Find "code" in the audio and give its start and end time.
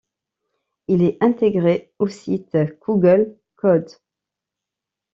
3.55-3.91